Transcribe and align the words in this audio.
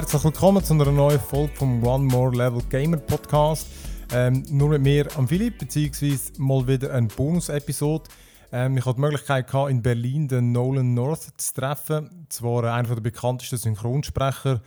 herzlich 0.00 0.24
willkommen 0.24 0.64
zu 0.64 0.72
einer 0.72 0.90
neuen 0.90 1.20
Folge 1.20 1.52
vom 1.56 1.84
One 1.84 2.04
More 2.04 2.34
Level 2.34 2.62
Gamer 2.70 2.96
Podcast. 2.96 3.66
Ähm, 4.14 4.42
nur 4.48 4.70
mit 4.70 4.80
mir, 4.80 5.06
am 5.18 5.28
Philipp, 5.28 5.58
beziehungsweise 5.58 6.32
mal 6.38 6.66
wieder 6.66 6.94
eine 6.94 7.08
Bonus-Episode. 7.08 8.04
Ähm, 8.50 8.78
ich 8.78 8.86
hatte 8.86 8.94
die 8.94 9.00
Möglichkeit, 9.02 9.46
gehabt, 9.46 9.70
in 9.70 9.82
Berlin 9.82 10.26
den 10.26 10.52
Nolan 10.52 10.94
North 10.94 11.30
zu 11.36 11.52
treffen. 11.52 12.26
Zwar 12.30 12.64
einer 12.64 12.94
der 12.94 13.02
bekanntesten 13.02 13.58
Synchronsprecher. 13.58 14.62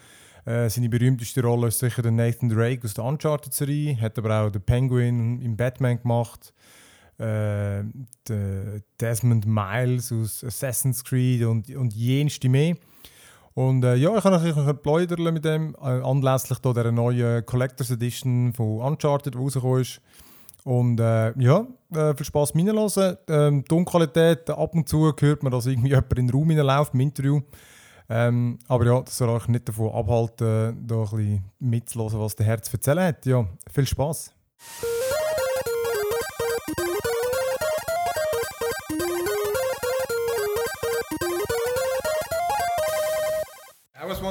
Äh, 0.46 0.70
seine 0.70 0.88
berühmteste 0.88 1.42
Rolle 1.42 1.70
ist 1.70 1.80
sicher 1.80 2.04
der 2.04 2.12
Nathan 2.12 2.50
Drake 2.50 2.86
aus 2.86 2.94
der 2.94 3.04
Uncharted-Serie. 3.04 4.00
Hat 4.00 4.20
aber 4.20 4.40
auch 4.40 4.52
den 4.52 4.62
Penguin 4.62 5.42
im 5.42 5.58
Batman 5.58 6.00
gemacht. 6.00 6.54
Äh, 7.18 7.86
Desmond 9.02 9.48
Miles 9.48 10.12
aus 10.12 10.44
Assassin's 10.44 11.04
Creed 11.04 11.44
und, 11.44 11.76
und 11.76 11.95
jenste 11.95 12.50
mehr. 12.50 12.76
Und 13.56 13.84
äh, 13.84 13.96
ja, 13.96 14.18
ich 14.18 14.24
habe 14.24 14.36
natürlich 14.36 14.58
ein 14.58 14.78
Pläuderle 14.78 15.32
mit 15.32 15.46
dem, 15.46 15.76
äh, 15.76 16.02
anlässlich 16.02 16.60
da 16.60 16.74
der 16.74 16.92
neuen 16.92 17.46
Collectors 17.46 17.92
Edition 17.92 18.54
von 18.54 18.82
Uncharted, 18.82 19.36
die 19.36 19.38
rausgekommen 19.38 19.82
ist. 19.82 20.02
Und 20.64 21.00
äh, 21.00 21.38
ja, 21.40 21.68
äh, 21.94 22.16
viel 22.16 22.26
mit 22.56 22.68
hören. 22.68 23.18
Ähm, 23.28 23.66
Tonqualität, 23.66 24.50
ab 24.50 24.74
und 24.74 24.88
zu 24.88 25.14
hört 25.20 25.44
man, 25.44 25.52
dass 25.52 25.66
irgendwie 25.66 25.90
jemand 25.92 26.18
in 26.18 26.28
den 26.28 26.36
Raum 26.36 26.50
hineinläuft 26.50 26.94
im 26.94 27.00
Interview. 27.02 27.42
Ähm, 28.10 28.60
aber 28.68 28.86
ja, 28.86 29.02
das 29.02 29.18
soll 29.18 29.30
euch 29.30 29.48
nicht 29.48 29.67
davon 29.67 29.92
abhalten, 29.92 30.86
da 30.88 30.95
ein 30.95 31.10
bisschen 31.10 31.45
mitzuhören, 31.60 32.20
was 32.20 32.36
der 32.36 32.45
Herz 32.45 32.70
zu 32.70 32.78
erzählen 32.78 33.08
hat. 33.08 33.26
Ja, 33.26 33.45
viel 33.72 33.88
Spaß. 33.88 34.34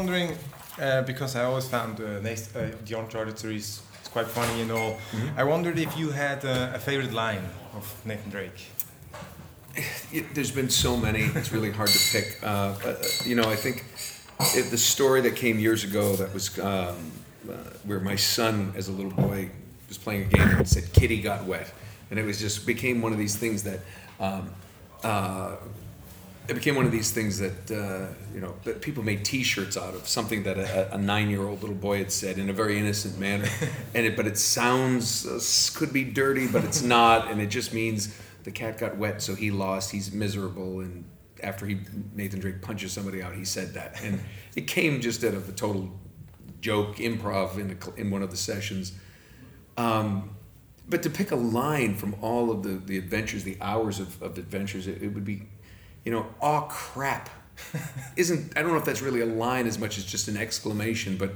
Wondering 0.03 0.36
uh, 0.81 1.03
because 1.03 1.36
I 1.36 1.45
always 1.45 1.69
found 1.69 2.00
uh, 2.00 2.19
next, 2.20 2.56
uh, 2.56 2.72
the 2.84 2.98
Uncharted 2.98 3.39
series 3.39 3.83
is 4.03 4.08
quite 4.08 4.27
funny 4.27 4.61
and 4.62 4.72
all. 4.72 4.98
Mm-hmm. 5.12 5.39
I 5.39 5.45
wondered 5.45 5.78
if 5.78 5.97
you 5.97 6.11
had 6.11 6.45
uh, 6.45 6.72
a 6.75 6.78
favorite 6.81 7.12
line 7.12 7.45
of 7.77 7.84
Nathan 8.05 8.30
Drake. 8.30 8.61
It, 10.12 10.34
there's 10.34 10.50
been 10.50 10.69
so 10.69 10.97
many; 10.97 11.23
it's 11.39 11.53
really 11.53 11.70
hard 11.70 11.89
to 11.89 12.12
pick. 12.12 12.39
Uh, 12.42 12.47
uh, 12.47 12.97
you 13.25 13.34
know, 13.34 13.48
I 13.55 13.56
think 13.56 13.86
it, 14.58 14.70
the 14.70 14.77
story 14.77 15.23
that 15.23 15.36
came 15.36 15.58
years 15.58 15.84
ago 15.84 16.17
that 16.17 16.34
was 16.34 16.58
um, 16.58 16.97
where 17.84 18.00
my 18.00 18.17
son, 18.17 18.75
as 18.77 18.89
a 18.89 18.92
little 18.92 19.17
boy, 19.28 19.50
was 19.89 19.97
playing 19.97 20.23
a 20.27 20.36
game 20.36 20.48
and 20.58 20.69
said 20.69 20.92
"Kitty 20.92 21.23
got 21.23 21.47
wet," 21.47 21.73
and 22.11 22.19
it 22.19 22.27
was 22.27 22.39
just 22.39 22.67
became 22.67 23.00
one 23.00 23.12
of 23.12 23.19
these 23.19 23.36
things 23.36 23.62
that. 23.62 23.80
Um, 24.20 24.50
it 26.48 26.55
became 26.55 26.75
one 26.75 26.87
of 26.87 26.93
these 26.93 27.12
things 27.12 27.39
that 27.39 27.71
uh, 27.71 28.12
you 28.35 28.41
know 28.41 28.55
that 28.65 28.81
people 28.81 29.03
made 29.03 29.25
T-shirts 29.25 29.77
out 29.77 29.95
of 29.95 30.09
something 30.09 30.43
that 30.43 30.59
a, 30.59 30.95
a 30.95 30.98
nine-year-old 30.98 31.61
little 31.61 31.77
boy 31.77 31.98
had 31.98 32.11
said 32.11 32.39
in 32.39 32.51
a 32.51 32.53
very 32.53 32.79
innocent 32.79 33.19
manner, 33.19 33.48
and 33.95 34.07
it 34.07 34.17
but 34.17 34.27
it 34.27 34.37
sounds 34.37 35.27
uh, 35.27 35.79
could 35.79 35.93
be 35.93 36.05
dirty, 36.05 36.47
but 36.47 36.65
it's 36.65 36.83
not, 36.83 37.31
and 37.31 37.41
it 37.41 37.47
just 37.47 37.73
means 37.73 38.19
the 38.45 38.51
cat 38.51 38.79
got 38.79 38.97
wet, 38.97 39.23
so 39.23 39.35
he 39.35 39.51
lost. 39.51 39.93
He's 39.93 40.13
miserable, 40.13 40.81
and 40.81 41.05
after 41.43 41.67
he 41.67 41.79
Nathan 42.15 42.41
Drake 42.41 42.61
punches 42.61 42.93
somebody 42.93 43.23
out, 43.23 43.35
he 43.35 43.45
said 43.45 43.75
that, 43.75 44.03
and 44.03 44.20
it 44.57 44.67
came 44.67 45.01
just 45.01 45.23
out 45.23 45.35
of 45.35 45.48
a 45.48 45.52
total 45.52 45.91
joke, 46.61 46.97
improv 46.97 47.58
in 47.58 47.77
a, 47.77 48.01
in 48.01 48.11
one 48.11 48.23
of 48.23 48.31
the 48.31 48.36
sessions. 48.36 48.92
Um, 49.77 50.36
but 50.89 51.02
to 51.05 51.11
pick 51.11 51.31
a 51.31 51.36
line 51.36 51.95
from 51.95 52.17
all 52.20 52.51
of 52.51 52.63
the, 52.63 52.70
the 52.70 52.98
adventures, 52.98 53.45
the 53.45 53.57
hours 53.61 54.01
of, 54.01 54.20
of 54.20 54.36
adventures, 54.36 54.86
it, 54.86 55.02
it 55.02 55.08
would 55.08 55.25
be 55.25 55.48
you 56.05 56.13
know, 56.13 56.27
oh 56.40 56.67
crap, 56.68 57.30
isn't 58.17 58.57
I 58.57 58.63
don't 58.63 58.73
know 58.73 58.79
if 58.79 58.85
that's 58.85 59.02
really 59.02 59.20
a 59.20 59.27
line 59.27 59.67
as 59.67 59.79
much 59.79 59.98
as 59.98 60.05
just 60.05 60.29
an 60.29 60.36
exclamation, 60.36 61.17
but 61.17 61.33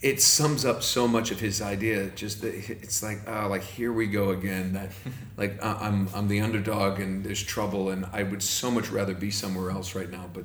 it 0.00 0.22
sums 0.22 0.64
up 0.64 0.82
so 0.82 1.06
much 1.06 1.30
of 1.30 1.40
his 1.40 1.60
idea. 1.60 2.08
Just 2.10 2.40
that 2.40 2.54
it's 2.54 3.02
like, 3.02 3.20
oh, 3.26 3.48
like 3.48 3.62
here 3.62 3.92
we 3.92 4.06
go 4.06 4.30
again. 4.30 4.72
That 4.72 4.90
like 5.36 5.62
I'm 5.62 6.08
I'm 6.14 6.28
the 6.28 6.40
underdog 6.40 7.00
and 7.00 7.24
there's 7.24 7.42
trouble, 7.42 7.90
and 7.90 8.06
I 8.12 8.22
would 8.22 8.42
so 8.42 8.70
much 8.70 8.90
rather 8.90 9.14
be 9.14 9.30
somewhere 9.30 9.70
else 9.70 9.94
right 9.94 10.10
now. 10.10 10.30
But 10.32 10.44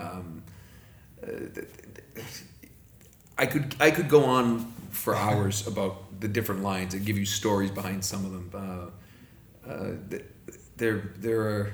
um, 0.00 0.42
uh, 1.22 1.62
I 3.36 3.46
could 3.46 3.74
I 3.78 3.90
could 3.90 4.08
go 4.08 4.24
on 4.24 4.72
for 4.90 5.14
hours 5.26 5.66
about 5.66 6.20
the 6.20 6.28
different 6.28 6.62
lines 6.62 6.94
and 6.94 7.04
give 7.04 7.18
you 7.18 7.26
stories 7.26 7.70
behind 7.70 8.04
some 8.04 8.24
of 8.24 8.32
them. 8.32 8.50
Uh, 8.54 9.70
uh 9.70 9.92
there 10.76 11.12
there 11.18 11.40
are 11.42 11.72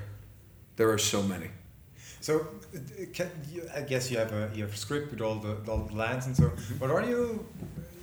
there 0.75 0.89
are 0.89 0.97
so 0.97 1.21
many. 1.21 1.49
So, 2.21 2.47
can 3.13 3.29
you, 3.51 3.69
I 3.75 3.81
guess 3.81 4.09
you 4.09 4.17
have 4.17 4.31
a 4.33 4.49
you 4.55 4.63
have 4.63 4.73
a 4.73 4.77
script 4.77 5.11
with 5.11 5.21
all 5.21 5.35
the, 5.35 5.57
all 5.71 5.79
the 5.79 5.95
lines 5.95 6.25
and 6.25 6.35
so. 6.35 6.45
Mm-hmm. 6.45 6.77
But 6.77 6.89
are 6.89 7.03
you? 7.03 7.45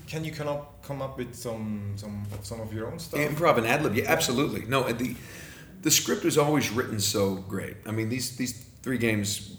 Can 0.07 0.25
you 0.25 0.33
come 0.33 0.49
up 0.49 0.83
come 0.83 1.03
up 1.03 1.19
with 1.19 1.35
some 1.35 1.95
some 1.97 2.25
some 2.43 2.61
of 2.61 2.73
your 2.73 2.87
own 2.87 2.99
stuff? 2.99 3.19
Improv 3.19 3.59
and 3.59 3.67
ad 3.67 3.83
lib, 3.83 3.97
yeah, 3.97 4.05
absolutely. 4.07 4.65
No, 4.67 4.91
the 4.93 5.17
the 5.81 5.91
script 5.91 6.25
is 6.25 6.39
always 6.39 6.71
written 6.71 7.01
so 7.01 7.35
great. 7.35 7.77
I 7.85 7.91
mean, 7.91 8.09
these 8.11 8.37
these 8.37 8.53
three 8.83 8.99
games 8.99 9.57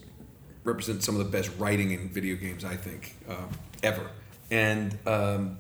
represent 0.63 1.03
some 1.03 1.19
of 1.19 1.25
the 1.25 1.29
best 1.29 1.51
writing 1.59 1.91
in 1.91 2.07
video 2.07 2.37
games 2.37 2.63
I 2.63 2.77
think 2.77 3.15
uh, 3.29 3.47
ever, 3.83 4.09
and. 4.49 4.97
Um, 5.05 5.57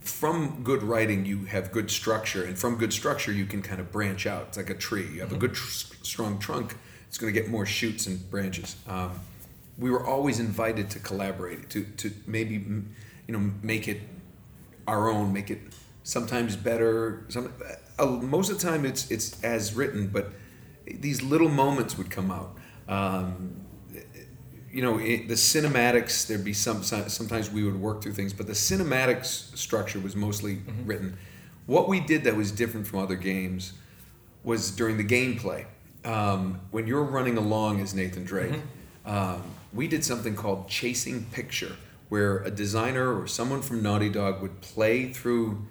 from 0.00 0.62
good 0.62 0.82
writing, 0.82 1.26
you 1.26 1.44
have 1.44 1.72
good 1.72 1.90
structure, 1.90 2.42
and 2.44 2.58
from 2.58 2.76
good 2.76 2.92
structure, 2.92 3.32
you 3.32 3.46
can 3.46 3.62
kind 3.62 3.80
of 3.80 3.92
branch 3.92 4.26
out. 4.26 4.48
It's 4.48 4.56
like 4.56 4.70
a 4.70 4.74
tree. 4.74 5.06
You 5.06 5.20
have 5.20 5.28
mm-hmm. 5.28 5.36
a 5.36 5.38
good, 5.38 5.54
tr- 5.54 5.94
strong 6.02 6.38
trunk. 6.38 6.76
It's 7.08 7.18
going 7.18 7.32
to 7.32 7.38
get 7.38 7.50
more 7.50 7.66
shoots 7.66 8.06
and 8.06 8.30
branches. 8.30 8.76
Um, 8.88 9.20
we 9.78 9.90
were 9.90 10.06
always 10.06 10.38
invited 10.38 10.90
to 10.90 10.98
collaborate, 10.98 11.70
to 11.70 11.84
to 11.96 12.12
maybe 12.26 12.54
you 12.54 12.84
know 13.28 13.50
make 13.62 13.88
it 13.88 14.00
our 14.86 15.08
own, 15.08 15.32
make 15.32 15.50
it 15.50 15.60
sometimes 16.02 16.54
better. 16.56 17.24
Some 17.28 17.52
uh, 17.98 18.06
most 18.06 18.50
of 18.50 18.60
the 18.60 18.68
time, 18.68 18.84
it's 18.84 19.10
it's 19.10 19.42
as 19.42 19.74
written, 19.74 20.08
but 20.08 20.30
these 20.86 21.22
little 21.22 21.48
moments 21.48 21.96
would 21.96 22.10
come 22.10 22.30
out. 22.30 22.56
Um, 22.88 23.56
you 24.72 24.82
know 24.82 24.98
it, 24.98 25.28
the 25.28 25.34
cinematics 25.34 26.26
there'd 26.26 26.44
be 26.44 26.52
some 26.52 26.82
sometimes 26.82 27.50
we 27.50 27.64
would 27.64 27.80
work 27.80 28.02
through 28.02 28.12
things 28.12 28.32
but 28.32 28.46
the 28.46 28.52
cinematics 28.52 29.56
structure 29.56 29.98
was 29.98 30.14
mostly 30.14 30.56
mm-hmm. 30.56 30.86
written 30.86 31.16
what 31.66 31.88
we 31.88 32.00
did 32.00 32.24
that 32.24 32.36
was 32.36 32.50
different 32.50 32.86
from 32.86 32.98
other 32.98 33.16
games 33.16 33.72
was 34.44 34.70
during 34.70 34.96
the 34.96 35.04
gameplay 35.04 35.66
um, 36.04 36.60
when 36.70 36.86
you're 36.86 37.04
running 37.04 37.36
along 37.36 37.80
as 37.80 37.94
nathan 37.94 38.24
drake 38.24 38.52
mm-hmm. 38.52 39.10
um, 39.10 39.42
we 39.72 39.88
did 39.88 40.04
something 40.04 40.34
called 40.34 40.68
chasing 40.68 41.24
picture 41.26 41.76
where 42.08 42.38
a 42.38 42.50
designer 42.50 43.20
or 43.20 43.26
someone 43.26 43.62
from 43.62 43.82
naughty 43.82 44.08
dog 44.08 44.42
would 44.42 44.60
play 44.60 45.12
through 45.12 45.64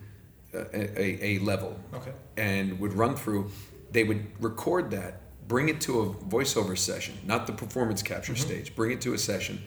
a, 0.53 1.01
a, 1.01 1.25
a 1.35 1.39
level 1.39 1.77
okay. 1.93 2.11
and 2.37 2.79
would 2.79 2.93
run 2.93 3.15
through 3.15 3.49
they 3.91 4.03
would 4.03 4.25
record 4.41 4.91
that 4.91 5.18
bring 5.49 5.67
it 5.67 5.81
to 5.81 5.99
a 5.99 6.09
voiceover 6.13 6.77
session, 6.77 7.17
not 7.25 7.47
the 7.47 7.51
performance 7.51 8.01
capture 8.01 8.33
mm-hmm. 8.33 8.47
stage. 8.47 8.75
Bring 8.75 8.91
it 8.91 9.01
to 9.01 9.13
a 9.13 9.17
session, 9.17 9.61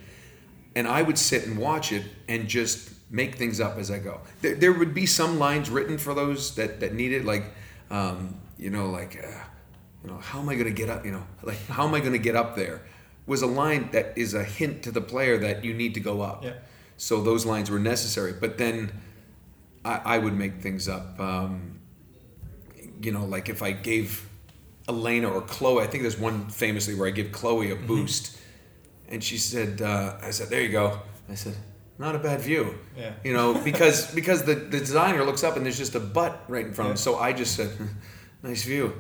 and 0.75 0.89
I 0.89 1.03
would 1.03 1.19
sit 1.19 1.47
and 1.47 1.59
watch 1.59 1.93
it 1.93 2.05
and 2.29 2.49
just 2.49 2.91
make 3.11 3.35
things 3.35 3.61
up 3.61 3.77
as 3.77 3.91
I 3.91 3.99
go. 3.99 4.23
There, 4.41 4.55
there 4.55 4.73
would 4.73 4.95
be 4.95 5.05
some 5.05 5.39
lines 5.39 5.69
written 5.69 5.99
for 5.99 6.15
those 6.15 6.55
that 6.55 6.81
that 6.81 6.95
needed, 6.95 7.27
like, 7.27 7.45
um, 7.91 8.41
you 8.57 8.71
know, 8.71 8.89
like, 8.89 9.23
uh, 9.23 9.45
you 10.03 10.11
know, 10.11 10.19
how 10.19 10.41
am 10.41 10.49
I 10.49 10.55
going 10.55 10.67
to 10.67 10.73
get 10.73 10.89
up? 10.89 11.05
You 11.05 11.13
know, 11.13 11.27
like, 11.43 11.59
how 11.67 11.87
am 11.87 11.93
I 11.93 12.01
going 12.01 12.13
to 12.13 12.19
get 12.19 12.37
up 12.37 12.57
there? 12.57 12.81
Was 13.27 13.43
a 13.43 13.47
line 13.47 13.91
that 13.93 14.17
is 14.17 14.35
a 14.35 14.43
hint 14.43 14.83
to 14.85 14.91
the 14.91 15.01
player 15.01 15.37
that 15.39 15.65
you 15.65 15.75
need 15.75 15.95
to 15.95 16.01
go 16.01 16.23
up. 16.23 16.45
Yeah. 16.45 16.55
So 16.97 17.23
those 17.23 17.45
lines 17.45 17.71
were 17.71 17.79
necessary, 17.79 18.33
but 18.33 18.59
then 18.59 18.93
I, 19.85 20.01
I 20.05 20.19
would 20.19 20.35
make 20.35 20.61
things 20.61 20.89
up. 20.89 21.19
Um, 21.21 21.81
you 23.01 23.11
know, 23.11 23.25
like 23.25 23.49
if 23.49 23.63
I 23.63 23.73
gave 23.73 24.29
Elena 24.89 25.29
or 25.29 25.43
Chloe. 25.43 25.83
I 25.83 25.87
think 25.87 26.03
there's 26.03 26.19
one 26.19 26.49
famously 26.49 26.95
where 26.95 27.07
I 27.07 27.11
give 27.11 27.33
Chloe 27.33 27.71
a 27.71 27.77
mm-hmm. 27.77 27.87
boost, 27.87 28.25
mm-hmm. 28.33 29.15
and 29.15 29.25
she 29.25 29.39
said, 29.39 29.83
uh, 29.83 30.17
"I 30.23 30.31
said, 30.31 30.49
there 30.49 30.63
you 30.63 30.71
go." 30.71 31.01
I 31.29 31.35
said, 31.35 31.55
"Not 31.99 32.15
a 32.15 32.19
bad 32.19 32.41
view." 32.41 32.79
Yeah. 32.97 33.13
You 33.25 33.33
know, 33.33 33.63
because 33.63 34.11
because 34.15 34.45
the, 34.45 34.55
the 34.55 34.79
designer 34.79 35.25
looks 35.25 35.45
up 35.45 35.57
and 35.57 35.65
there's 35.65 35.79
just 35.79 35.95
a 35.95 36.01
butt 36.01 36.45
right 36.49 36.67
in 36.67 36.73
front 36.73 36.89
yeah. 36.89 36.93
of 36.93 36.99
him. 36.99 37.03
So 37.03 37.19
I 37.19 37.33
just 37.33 37.57
said, 37.57 37.71
"Nice 38.43 38.65
view," 38.65 38.95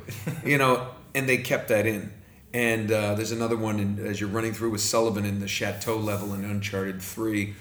you 0.44 0.58
know, 0.58 0.88
and 1.14 1.28
they 1.28 1.38
kept 1.38 1.68
that 1.68 1.86
in. 1.86 2.12
And 2.54 2.92
uh, 2.92 3.14
there's 3.14 3.32
another 3.32 3.56
one 3.56 3.80
in, 3.80 4.06
as 4.06 4.20
you're 4.20 4.28
running 4.28 4.52
through 4.52 4.72
with 4.72 4.82
Sullivan 4.82 5.24
in 5.24 5.40
the 5.40 5.48
chateau 5.48 5.96
level 5.96 6.34
in 6.34 6.44
Uncharted 6.44 7.00
Three, 7.00 7.54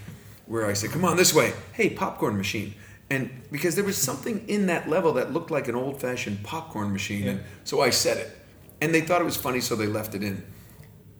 where 0.46 0.66
I 0.66 0.74
said, 0.74 0.92
"Come 0.92 1.06
on 1.06 1.18
this 1.18 1.34
way." 1.34 1.54
Hey, 1.74 1.90
popcorn 1.90 2.38
machine 2.38 2.76
and 3.12 3.30
because 3.52 3.76
there 3.76 3.84
was 3.84 3.98
something 3.98 4.48
in 4.48 4.68
that 4.68 4.90
level 4.90 5.14
that 5.14 5.34
looked 5.34 5.52
like 5.52 5.68
an 5.68 5.76
old-fashioned 5.76 6.42
popcorn 6.44 6.92
machine 6.92 7.24
yeah. 7.24 7.32
and 7.32 7.44
so 7.66 7.82
i 7.82 7.90
said 7.90 8.18
it 8.18 8.38
and 8.80 8.96
they 8.96 9.02
thought 9.02 9.22
it 9.22 9.26
was 9.26 9.38
funny 9.38 9.60
so 9.60 9.76
they 9.76 9.86
left 9.86 10.16
it 10.16 10.24
in 10.24 10.44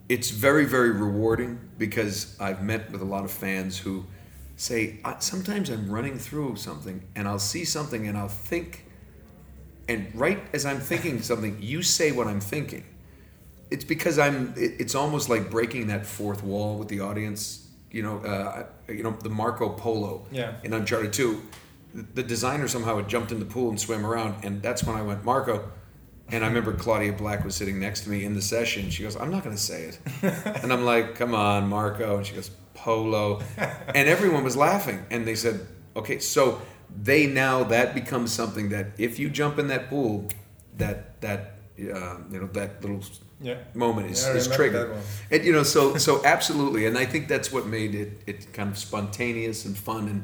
it's 0.08 0.30
very 0.30 0.64
very 0.64 0.90
rewarding 0.90 1.60
because 1.78 2.36
i've 2.40 2.62
met 2.62 2.90
with 2.90 3.02
a 3.02 3.04
lot 3.04 3.24
of 3.24 3.30
fans 3.30 3.78
who 3.78 4.04
say 4.56 4.98
sometimes 5.18 5.68
i'm 5.68 5.90
running 5.90 6.18
through 6.18 6.56
something 6.56 7.02
and 7.14 7.28
i'll 7.28 7.38
see 7.38 7.64
something 7.64 8.08
and 8.08 8.16
i'll 8.16 8.28
think 8.28 8.86
and 9.88 10.10
right 10.14 10.40
as 10.54 10.64
i'm 10.64 10.80
thinking 10.80 11.20
something 11.30 11.56
you 11.60 11.82
say 11.82 12.10
what 12.10 12.26
i'm 12.26 12.40
thinking 12.40 12.84
it's 13.70 13.84
because 13.84 14.18
i'm 14.18 14.54
it's 14.56 14.94
almost 14.94 15.28
like 15.28 15.50
breaking 15.50 15.88
that 15.88 16.06
fourth 16.06 16.42
wall 16.42 16.78
with 16.78 16.88
the 16.88 17.00
audience 17.00 17.62
you 17.92 18.02
know, 18.02 18.18
uh, 18.20 18.64
you 18.88 19.02
know 19.02 19.10
the 19.22 19.28
Marco 19.28 19.68
Polo 19.68 20.26
Yeah. 20.32 20.54
in 20.64 20.72
Uncharted 20.72 21.12
Two. 21.12 21.42
The 21.94 22.22
designer 22.22 22.68
somehow 22.68 22.96
had 22.96 23.08
jumped 23.08 23.32
in 23.32 23.38
the 23.38 23.44
pool 23.44 23.68
and 23.70 23.78
swam 23.80 24.06
around, 24.06 24.44
and 24.44 24.62
that's 24.62 24.84
when 24.84 24.96
I 24.96 25.02
went 25.02 25.24
Marco. 25.24 25.70
And 26.28 26.42
I 26.44 26.46
remember 26.48 26.72
Claudia 26.72 27.12
Black 27.12 27.44
was 27.44 27.54
sitting 27.54 27.78
next 27.78 28.02
to 28.02 28.10
me 28.10 28.24
in 28.24 28.34
the 28.34 28.40
session. 28.40 28.88
She 28.90 29.02
goes, 29.02 29.16
"I'm 29.16 29.30
not 29.30 29.44
going 29.44 29.54
to 29.54 29.60
say 29.62 29.82
it," 29.90 29.98
and 30.62 30.72
I'm 30.72 30.84
like, 30.84 31.14
"Come 31.16 31.34
on, 31.34 31.68
Marco." 31.68 32.16
And 32.16 32.26
she 32.26 32.34
goes, 32.34 32.50
"Polo," 32.74 33.42
and 33.58 34.08
everyone 34.08 34.42
was 34.42 34.56
laughing. 34.56 35.04
And 35.10 35.26
they 35.26 35.34
said, 35.34 35.66
"Okay, 35.94 36.18
so 36.20 36.62
they 37.04 37.26
now 37.26 37.64
that 37.64 37.94
becomes 37.94 38.32
something 38.32 38.70
that 38.70 38.86
if 38.98 39.18
you 39.18 39.28
jump 39.28 39.58
in 39.58 39.66
that 39.68 39.90
pool, 39.90 40.28
that 40.78 41.20
that 41.20 41.58
uh, 41.78 42.16
you 42.30 42.40
know 42.40 42.48
that 42.54 42.80
little 42.82 43.02
Yeah. 43.42 43.56
moment 43.74 44.10
is, 44.10 44.24
Yeah, 44.24 44.34
is 44.36 44.48
triggered. 44.48 44.96
And 45.30 45.44
you 45.44 45.52
know, 45.52 45.64
so 45.64 45.98
so 45.98 46.24
absolutely, 46.24 46.86
and 46.86 46.96
I 46.96 47.04
think 47.04 47.28
that's 47.28 47.52
what 47.52 47.66
made 47.66 47.94
it 47.94 48.22
it 48.26 48.52
kind 48.54 48.70
of 48.70 48.78
spontaneous 48.78 49.66
and 49.66 49.76
fun. 49.76 50.08
And 50.08 50.22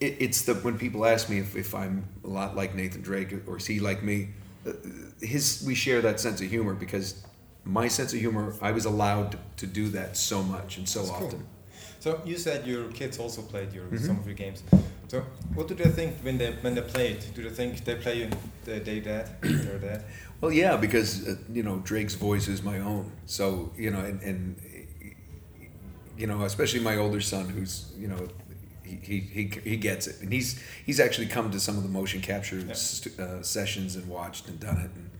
it, 0.00 0.16
it's 0.18 0.42
the 0.42 0.54
when 0.54 0.78
people 0.78 1.04
ask 1.06 1.28
me 1.28 1.38
if, 1.38 1.56
if 1.56 1.74
I'm 1.74 2.04
a 2.24 2.28
lot 2.28 2.56
like 2.56 2.74
Nathan 2.74 3.02
Drake 3.02 3.34
or 3.46 3.58
is 3.58 3.66
he 3.66 3.80
like 3.80 4.02
me, 4.02 4.28
uh, 4.66 4.72
his 5.20 5.62
we 5.66 5.74
share 5.74 6.00
that 6.02 6.20
sense 6.20 6.40
of 6.40 6.48
humor 6.48 6.74
because 6.74 7.22
my 7.64 7.88
sense 7.88 8.12
of 8.12 8.20
humor 8.20 8.54
I 8.62 8.72
was 8.72 8.86
allowed 8.86 9.32
to, 9.32 9.38
to 9.58 9.66
do 9.66 9.88
that 9.90 10.16
so 10.16 10.42
much 10.42 10.78
and 10.78 10.88
so 10.88 11.00
That's 11.00 11.12
cool. 11.12 11.26
often. 11.26 11.46
So 12.00 12.22
you 12.24 12.38
said 12.38 12.66
your 12.66 12.84
kids 12.92 13.18
also 13.18 13.42
played 13.42 13.72
your 13.74 13.84
Mhm. 13.84 14.06
some 14.06 14.18
of 14.18 14.26
your 14.26 14.34
games. 14.34 14.62
So 15.08 15.20
what 15.54 15.68
do 15.68 15.74
they 15.74 15.90
think 15.90 16.16
when 16.22 16.38
they 16.38 16.52
when 16.62 16.74
they 16.74 16.82
play 16.82 17.08
it? 17.12 17.30
Do 17.34 17.42
they 17.42 17.50
think 17.54 17.84
they 17.84 17.96
play 17.96 18.18
you 18.20 18.28
they 18.64 19.00
dad 19.00 19.28
dead? 19.42 19.80
They're. 19.82 20.04
Well, 20.40 20.52
yeah, 20.52 20.76
because 20.76 21.28
uh, 21.28 21.36
you 21.52 21.62
know 21.62 21.80
Drake's 21.84 22.14
voice 22.14 22.48
is 22.48 22.62
my 22.62 22.78
own. 22.78 23.12
So 23.26 23.72
you 23.76 23.90
know, 23.90 24.00
and, 24.00 24.22
and 24.22 24.56
you 26.16 26.26
know, 26.26 26.42
especially 26.44 26.80
my 26.80 26.96
older 26.96 27.20
son, 27.20 27.48
who's 27.48 27.92
you 27.98 28.08
know, 28.08 28.28
he, 29.02 29.20
he, 29.20 29.60
he, 29.64 29.76
gets 29.76 30.06
it, 30.06 30.20
and 30.20 30.32
he's 30.32 30.60
he's 30.84 31.00
actually 31.00 31.26
come 31.26 31.50
to 31.50 31.60
some 31.60 31.76
of 31.76 31.82
the 31.82 31.88
motion 31.88 32.20
capture 32.20 32.56
Yeah. 32.56 32.72
st- 32.72 33.18
uh, 33.18 33.42
sessions 33.42 33.96
and 33.96 34.08
watched 34.08 34.48
and 34.48 34.58
done 34.58 34.78
it, 34.78 34.90
and 34.94 35.10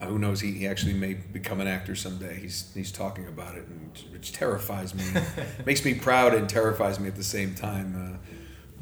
uh, 0.00 0.06
who 0.06 0.18
knows, 0.18 0.40
he, 0.40 0.52
he 0.52 0.66
actually 0.66 0.94
may 0.94 1.14
become 1.14 1.60
an 1.60 1.68
actor 1.68 1.94
someday. 1.94 2.38
He's 2.40 2.70
he's 2.74 2.92
talking 2.92 3.26
about 3.26 3.56
it, 3.56 3.64
and 3.66 3.90
which 4.12 4.32
terrifies 4.32 4.94
me, 4.94 5.04
makes 5.66 5.84
me 5.84 5.94
proud 5.94 6.34
and 6.34 6.48
terrifies 6.48 6.98
me 6.98 7.08
at 7.08 7.16
the 7.16 7.24
same 7.24 7.54
time. 7.54 8.14
Uh, 8.14 8.18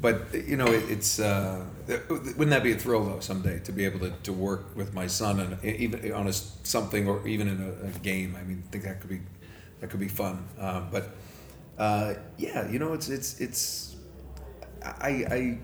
but 0.01 0.33
you 0.33 0.57
know, 0.57 0.67
it, 0.67 0.89
it's 0.89 1.19
uh, 1.19 1.65
wouldn't 1.87 2.49
that 2.49 2.63
be 2.63 2.73
a 2.73 2.75
thrill 2.77 3.05
though 3.05 3.19
someday 3.21 3.59
to 3.59 3.71
be 3.71 3.85
able 3.85 3.99
to, 3.99 4.11
to 4.23 4.33
work 4.33 4.75
with 4.75 4.93
my 4.93 5.07
son 5.07 5.39
and 5.39 5.63
even 5.63 6.11
on 6.11 6.27
a 6.27 6.33
something 6.33 7.07
or 7.07 7.25
even 7.27 7.47
in 7.47 7.61
a, 7.61 7.87
a 7.87 7.99
game? 7.99 8.35
I 8.37 8.43
mean, 8.43 8.63
I 8.67 8.71
think 8.71 8.83
that 8.83 8.99
could 8.99 9.09
be 9.09 9.21
that 9.79 9.89
could 9.89 9.99
be 9.99 10.09
fun. 10.09 10.45
Uh, 10.59 10.81
but 10.91 11.11
uh, 11.77 12.15
yeah, 12.37 12.69
you 12.69 12.79
know, 12.79 12.93
it's 12.93 13.09
it's 13.09 13.39
it's 13.39 13.92
I, 14.83 15.25
I 15.31 15.57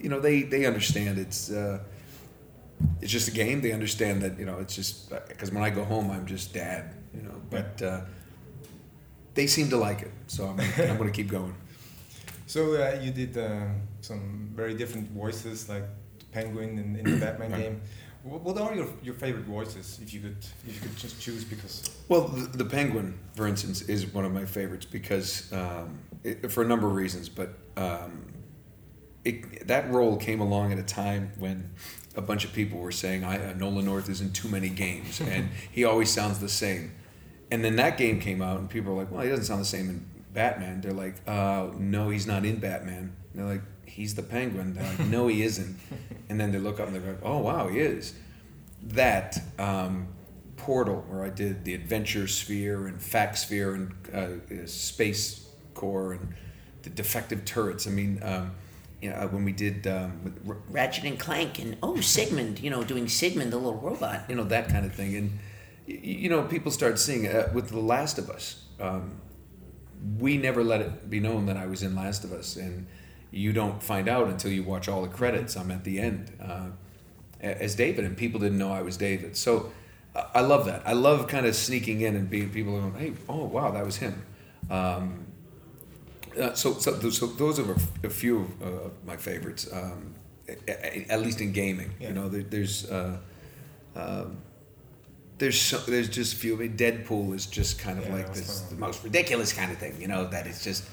you 0.00 0.08
know 0.08 0.20
they 0.20 0.42
they 0.42 0.66
understand 0.66 1.18
it's 1.18 1.50
uh, 1.50 1.80
it's 3.00 3.12
just 3.12 3.28
a 3.28 3.30
game. 3.32 3.60
They 3.60 3.72
understand 3.72 4.22
that 4.22 4.38
you 4.38 4.44
know 4.46 4.58
it's 4.58 4.74
just 4.74 5.10
because 5.28 5.50
when 5.50 5.62
I 5.62 5.70
go 5.70 5.84
home, 5.84 6.10
I'm 6.10 6.26
just 6.26 6.52
dad. 6.54 6.94
You 7.14 7.22
know, 7.22 7.40
but 7.50 7.80
uh, 7.82 8.00
they 9.34 9.46
seem 9.46 9.68
to 9.70 9.76
like 9.76 10.02
it, 10.02 10.12
so 10.26 10.46
I'm 10.46 10.60
I'm 10.90 10.96
going 10.96 11.10
to 11.10 11.16
keep 11.22 11.28
going. 11.28 11.54
So 12.46 12.74
uh, 12.74 12.98
you 13.00 13.10
did 13.10 13.36
um, 13.38 13.80
some 14.00 14.50
very 14.54 14.74
different 14.74 15.10
voices, 15.10 15.68
like 15.68 15.84
the 16.18 16.24
Penguin 16.26 16.78
in, 16.78 16.96
in 16.96 17.04
the 17.04 17.16
Batman 17.16 17.52
Right. 17.52 17.60
game. 17.62 17.80
What, 18.22 18.40
what 18.42 18.58
are 18.58 18.74
your, 18.74 18.86
your 19.02 19.14
favorite 19.14 19.44
voices, 19.44 19.98
if 20.02 20.12
you 20.14 20.20
could 20.20 20.36
if 20.66 20.74
you 20.74 20.80
could 20.80 20.96
just 20.96 21.20
choose? 21.20 21.44
Because 21.44 21.90
Well, 22.08 22.22
the, 22.28 22.58
the 22.58 22.64
penguin, 22.64 23.18
for 23.36 23.46
instance, 23.46 23.82
is 23.82 24.06
one 24.06 24.24
of 24.24 24.32
my 24.32 24.44
favorites 24.46 24.86
because 24.86 25.52
um, 25.52 25.98
it, 26.22 26.50
for 26.50 26.62
a 26.62 26.66
number 26.66 26.86
of 26.86 26.94
reasons. 26.94 27.28
But 27.28 27.50
um, 27.76 28.24
it, 29.24 29.66
that 29.66 29.90
role 29.90 30.16
came 30.16 30.40
along 30.40 30.72
at 30.72 30.78
a 30.78 30.82
time 30.82 31.32
when 31.38 31.70
a 32.16 32.22
bunch 32.22 32.44
of 32.44 32.52
people 32.52 32.78
were 32.78 32.92
saying, 32.92 33.24
"I 33.24 33.50
uh, 33.50 33.54
Nolan 33.54 33.84
North 33.86 34.08
is 34.08 34.20
in 34.20 34.32
too 34.32 34.48
many 34.48 34.68
games, 34.68 35.20
and 35.26 35.48
he 35.70 35.84
always 35.84 36.10
sounds 36.10 36.38
the 36.38 36.48
same." 36.48 36.92
And 37.50 37.64
then 37.64 37.76
that 37.76 37.98
game 37.98 38.20
came 38.20 38.42
out, 38.42 38.58
and 38.58 38.68
people 38.68 38.94
were 38.94 39.02
like, 39.02 39.10
"Well, 39.10 39.22
he 39.22 39.28
doesn't 39.28 39.46
sound 39.46 39.60
the 39.60 39.66
same 39.66 39.88
in 39.88 40.06
Batman." 40.32 40.80
They're 40.80 40.92
like, 40.92 41.16
uh, 41.26 41.68
"No, 41.78 42.10
he's 42.10 42.26
not 42.26 42.44
in 42.44 42.58
Batman." 42.58 43.14
And 43.32 43.34
they're 43.34 43.46
like, 43.46 43.62
"He's 43.86 44.14
the 44.14 44.22
Penguin." 44.22 44.74
They're 44.74 44.84
like, 44.84 45.00
"No, 45.00 45.26
he 45.28 45.42
isn't." 45.42 45.78
And 46.26 46.40
then 46.40 46.52
they 46.52 46.58
look 46.58 46.80
up 46.80 46.86
and 46.88 46.96
they're 46.96 47.12
like, 47.12 47.20
"Oh, 47.22 47.38
wow, 47.38 47.68
he 47.68 47.80
is." 47.80 48.14
That 48.82 49.38
um, 49.58 50.08
Portal, 50.56 51.04
where 51.06 51.22
I 51.22 51.28
did 51.28 51.64
the 51.64 51.74
Adventure 51.74 52.26
Sphere 52.26 52.86
and 52.86 53.00
Fact 53.00 53.36
Sphere 53.36 53.74
and 53.74 53.92
uh, 54.12 54.66
Space 54.66 55.46
Core 55.74 56.14
and 56.14 56.34
the 56.82 56.88
defective 56.88 57.44
turrets. 57.44 57.86
I 57.86 57.90
mean, 57.90 58.20
um, 58.22 58.52
you 59.04 59.10
know, 59.10 59.26
when 59.26 59.44
we 59.44 59.52
did 59.52 59.86
um, 59.86 60.34
Ratchet 60.70 61.04
and 61.04 61.18
Clank 61.18 61.58
and 61.58 61.76
oh 61.82 62.00
Sigmund, 62.00 62.58
you 62.60 62.70
know, 62.70 62.82
doing 62.82 63.06
Sigmund 63.06 63.52
the 63.52 63.58
little 63.58 63.78
robot. 63.78 64.24
you 64.30 64.34
know 64.34 64.44
that 64.44 64.70
kind 64.70 64.86
of 64.86 64.94
thing. 64.94 65.14
And 65.14 65.38
you 65.86 66.30
know 66.30 66.44
people 66.44 66.72
start 66.72 66.98
seeing 66.98 67.28
uh, 67.28 67.50
with 67.52 67.68
the 67.68 67.80
last 67.80 68.18
of 68.18 68.30
us. 68.30 68.64
Um, 68.80 69.20
we 70.18 70.38
never 70.38 70.64
let 70.64 70.80
it 70.80 71.08
be 71.08 71.18
known 71.18 71.46
that 71.46 71.56
i 71.56 71.64
was 71.64 71.82
in 71.82 71.94
last 71.96 72.24
of 72.24 72.32
us 72.32 72.56
and 72.56 72.86
you 73.30 73.54
don't 73.54 73.82
find 73.82 74.06
out 74.06 74.28
until 74.28 74.50
you 74.52 74.62
watch 74.62 74.86
all 74.88 75.00
the 75.02 75.08
credits. 75.08 75.56
I'm 75.56 75.70
at 75.70 75.84
the 75.84 75.98
end 75.98 76.32
uh, 76.40 76.68
as 77.40 77.74
david 77.74 78.04
and 78.04 78.16
people 78.16 78.38
didn't 78.40 78.58
know 78.58 78.72
i 78.72 78.82
was 78.82 78.96
david. 78.96 79.36
So 79.36 79.72
i 80.34 80.40
love 80.40 80.64
that. 80.66 80.82
I 80.86 80.92
love 80.94 81.26
kind 81.28 81.44
of 81.44 81.54
sneaking 81.54 82.00
in 82.00 82.16
and 82.16 82.30
being 82.30 82.50
people 82.50 82.78
going 82.78 82.94
hey 82.94 83.12
oh 83.28 83.44
wow 83.44 83.70
that 83.70 83.84
was 83.84 83.96
him. 83.96 84.24
Um, 84.70 85.26
uh, 86.38 86.54
so, 86.54 86.74
so, 86.74 87.10
so 87.10 87.26
those 87.26 87.58
are 87.58 87.76
a 88.02 88.10
few 88.10 88.40
of 88.40 88.62
uh, 88.62 88.90
my 89.06 89.16
favorites, 89.16 89.68
um, 89.72 90.14
at 90.66 91.20
least 91.20 91.40
in 91.40 91.52
gaming. 91.52 91.94
Yeah. 91.98 92.08
You 92.08 92.14
know, 92.14 92.28
there, 92.28 92.42
there's 92.42 92.90
uh, 92.90 93.18
um, 93.96 94.38
there's 95.38 95.60
so, 95.60 95.78
there's 95.78 96.08
just 96.08 96.34
few. 96.34 96.54
I 96.54 96.58
mean, 96.58 96.76
Deadpool 96.76 97.34
is 97.34 97.46
just 97.46 97.78
kind 97.78 97.98
of 97.98 98.06
Yeah, 98.06 98.14
like 98.14 98.34
this 98.34 98.60
the 98.62 98.76
most 98.76 99.02
ridiculous 99.02 99.52
kind 99.52 99.72
of 99.72 99.78
thing. 99.78 100.00
You 100.00 100.08
know, 100.08 100.26
that 100.28 100.46
it's 100.46 100.62
just 100.62 100.84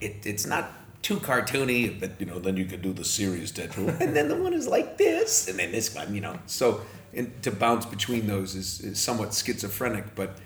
it, 0.00 0.24
it's 0.24 0.46
not 0.46 0.70
too 1.02 1.16
cartoony, 1.16 2.00
but 2.00 2.12
you 2.18 2.26
know, 2.26 2.38
then 2.38 2.56
you 2.56 2.64
could 2.64 2.82
do 2.82 2.92
the 2.92 3.04
serious 3.04 3.52
Deadpool, 3.52 4.00
and 4.00 4.16
then 4.16 4.28
the 4.28 4.36
one 4.36 4.54
is 4.54 4.66
like 4.66 4.96
this, 4.98 5.48
and 5.48 5.58
then 5.58 5.72
this 5.72 5.94
one. 5.94 6.14
You 6.14 6.20
know, 6.20 6.38
so 6.46 6.80
and 7.12 7.42
to 7.42 7.50
bounce 7.50 7.86
between 7.86 8.26
those 8.26 8.54
is, 8.54 8.80
is 8.80 8.98
somewhat 8.98 9.34
schizophrenic, 9.34 10.14
but 10.14 10.38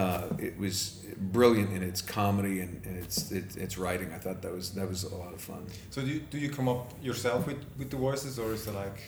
uh, 0.00 0.46
it 0.48 0.54
was 0.64 0.74
brilliant 1.36 1.70
in 1.76 1.82
its 1.90 2.00
comedy 2.18 2.56
and, 2.64 2.72
and 2.86 2.94
its, 3.04 3.16
its 3.38 3.52
its 3.64 3.74
writing. 3.82 4.08
I 4.16 4.18
thought 4.24 4.38
that 4.44 4.54
was 4.58 4.66
that 4.78 4.88
was 4.92 5.00
a 5.04 5.16
lot 5.24 5.32
of 5.38 5.40
fun. 5.50 5.62
so 5.94 5.98
do 6.06 6.10
you, 6.14 6.20
do 6.32 6.38
you 6.44 6.50
come 6.58 6.68
up 6.72 6.82
yourself 7.08 7.40
with, 7.48 7.60
with 7.78 7.88
the 7.94 8.00
voices, 8.08 8.38
or 8.42 8.48
is 8.56 8.62
it 8.68 8.74
like 8.84 8.98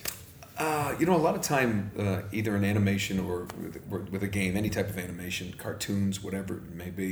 Uh, 0.61 0.95
you 0.99 1.07
know, 1.09 1.17
a 1.23 1.25
lot 1.29 1.35
of 1.35 1.43
time, 1.57 1.73
uh, 1.99 2.39
either 2.39 2.53
in 2.59 2.65
animation 2.65 3.17
or 3.27 3.37
with, 3.63 4.09
with 4.13 4.23
a 4.23 4.33
game, 4.41 4.53
any 4.63 4.71
type 4.77 4.89
of 4.93 4.99
animation, 5.07 5.47
cartoons, 5.65 6.15
whatever 6.27 6.53
it 6.61 6.75
may 6.85 6.91
be, 6.91 7.11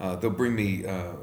uh, 0.00 0.16
they'll 0.18 0.38
bring 0.42 0.54
me 0.62 0.68
uh, 0.86 1.14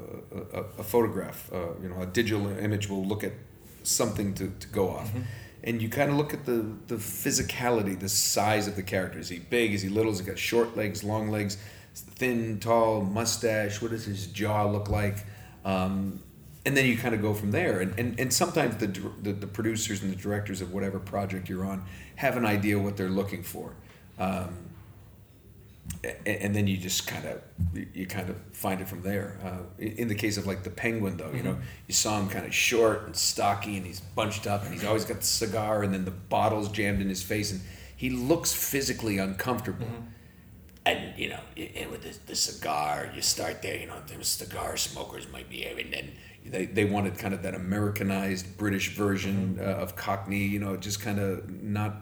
a, 0.60 0.62
a 0.82 0.84
photograph. 0.92 1.38
Uh, 1.52 1.56
you 1.82 1.88
know, 1.90 2.00
a 2.00 2.06
digital 2.20 2.44
image 2.66 2.88
will 2.88 3.04
look 3.12 3.22
at 3.22 3.34
something 3.82 4.28
to, 4.38 4.44
to 4.62 4.68
go 4.80 4.84
off. 4.98 5.10
And 5.66 5.82
you 5.82 5.88
kind 5.90 6.10
of 6.12 6.16
look 6.20 6.32
at 6.38 6.42
the, 6.50 6.58
the 6.86 6.98
physicality, 7.24 7.94
the 7.98 8.08
size 8.08 8.64
of 8.70 8.74
the 8.80 8.86
character. 8.94 9.18
Is 9.18 9.28
he 9.28 9.38
big? 9.38 9.68
Is 9.76 9.82
he 9.82 9.90
little? 9.98 10.12
Has 10.12 10.20
he 10.20 10.26
got 10.32 10.38
short 10.38 10.70
legs, 10.80 10.98
long 11.04 11.24
legs, 11.36 11.58
thin, 11.94 12.60
tall, 12.60 13.02
mustache? 13.02 13.80
What 13.82 13.90
does 13.90 14.04
his 14.04 14.26
jaw 14.26 14.64
look 14.66 14.88
like? 14.88 15.24
Um, 15.64 16.20
and 16.64 16.76
then 16.76 16.86
you 16.86 16.96
kind 16.98 17.14
of 17.14 17.22
go 17.22 17.32
from 17.34 17.50
there. 17.50 17.80
And, 17.80 17.98
and, 17.98 18.20
and 18.20 18.32
sometimes 18.32 18.76
the, 18.76 18.86
the, 19.22 19.32
the 19.32 19.46
producers 19.46 20.02
and 20.02 20.12
the 20.12 20.16
directors 20.16 20.60
of 20.60 20.72
whatever 20.72 20.98
project 20.98 21.48
you're 21.48 21.64
on 21.64 21.84
have 22.16 22.36
an 22.36 22.44
idea 22.44 22.78
what 22.78 22.96
they're 22.96 23.08
looking 23.08 23.42
for. 23.42 23.74
Um, 24.18 24.54
a- 26.04 26.28
and 26.42 26.54
then 26.54 26.66
you 26.66 26.76
just 26.76 27.06
kind 27.06 27.24
of 27.24 27.40
you 27.94 28.06
kind 28.06 28.28
of 28.28 28.36
find 28.52 28.80
it 28.80 28.88
from 28.88 29.02
there. 29.02 29.38
Uh, 29.42 29.82
in 29.82 30.08
the 30.08 30.14
case 30.14 30.36
of 30.36 30.46
like 30.46 30.62
the 30.62 30.70
penguin, 30.70 31.16
though, 31.16 31.30
you 31.32 31.42
know, 31.42 31.58
you 31.86 31.94
saw 31.94 32.20
him 32.20 32.28
kind 32.28 32.44
of 32.44 32.54
short 32.54 33.06
and 33.06 33.16
stocky, 33.16 33.76
and 33.76 33.86
he's 33.86 34.00
bunched 34.00 34.46
up, 34.46 34.64
and 34.64 34.72
he's 34.72 34.84
always 34.84 35.04
got 35.04 35.20
the 35.20 35.26
cigar, 35.26 35.82
and 35.82 35.94
then 35.94 36.04
the 36.04 36.10
bottle's 36.10 36.68
jammed 36.68 37.00
in 37.00 37.08
his 37.08 37.22
face, 37.22 37.50
and 37.52 37.60
he 37.96 38.10
looks 38.10 38.52
physically 38.52 39.18
uncomfortable. 39.18 39.86
And 39.86 40.12
you 41.18 41.28
know, 41.30 41.40
i- 41.56 41.70
i- 41.82 41.86
with 41.90 42.02
the, 42.02 42.16
the 42.26 42.36
cigar, 42.36 43.10
you 43.14 43.22
start 43.22 43.62
there. 43.62 43.76
You 43.76 43.86
know, 43.86 44.00
them 44.06 44.22
cigar 44.22 44.76
smokers 44.76 45.26
might 45.32 45.48
be 45.50 45.56
here, 45.58 45.76
and 45.78 45.92
then 45.92 46.12
They, 46.46 46.64
they 46.66 46.84
wanted 46.86 47.18
kind 47.18 47.34
of 47.34 47.42
that 47.42 47.54
Americanized 47.54 48.56
British 48.56 48.96
version 48.96 49.58
uh, 49.60 49.64
of 49.84 49.96
Cockney, 49.96 50.44
you 50.54 50.58
know, 50.58 50.76
just 50.76 51.00
kind 51.00 51.18
of 51.18 51.30
not 51.62 51.92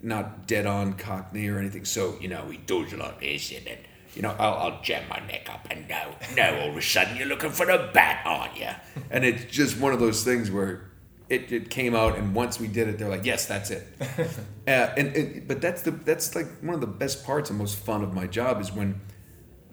not 0.00 0.46
dead 0.46 0.64
on 0.66 0.92
Cockney 0.94 1.48
or 1.48 1.58
anything. 1.58 1.84
So 1.84 2.16
you 2.20 2.28
know 2.28 2.44
he 2.50 2.58
does 2.58 2.92
like 2.94 3.20
this, 3.20 3.50
and 3.52 3.66
then 3.66 3.78
you 4.14 4.22
know 4.22 4.34
I'll, 4.38 4.54
I'll 4.54 4.82
jam 4.82 5.08
my 5.08 5.18
neck 5.26 5.48
up, 5.50 5.66
and 5.70 5.88
now 5.88 6.14
now 6.36 6.60
all 6.60 6.70
of 6.70 6.76
a 6.76 6.82
sudden 6.82 7.16
you're 7.16 7.26
looking 7.26 7.50
for 7.50 7.66
the 7.66 7.90
bat, 7.92 8.22
aren't 8.24 8.56
you? 8.58 8.68
and 9.10 9.24
it's 9.24 9.44
just 9.46 9.78
one 9.80 9.92
of 9.92 9.98
those 10.00 10.22
things 10.22 10.50
where 10.50 10.87
it, 11.28 11.52
it 11.52 11.68
came 11.70 11.94
out 11.94 12.16
and 12.16 12.34
once 12.34 12.58
we 12.58 12.66
did 12.66 12.88
it 12.88 12.98
they're 12.98 13.08
like 13.08 13.24
yes 13.24 13.46
that's 13.46 13.70
it 13.70 13.86
uh, 14.66 14.70
and, 14.70 15.14
and 15.14 15.46
but 15.46 15.60
that's 15.60 15.82
the 15.82 15.90
that's 15.90 16.34
like 16.34 16.46
one 16.60 16.74
of 16.74 16.80
the 16.80 16.86
best 16.86 17.24
parts 17.24 17.50
and 17.50 17.58
most 17.58 17.76
fun 17.76 18.02
of 18.02 18.14
my 18.14 18.26
job 18.26 18.60
is 18.60 18.72
when 18.72 19.00